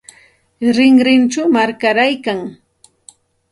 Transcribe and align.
Rinrinchaw 0.77 1.47
warkaraykan. 1.55 2.41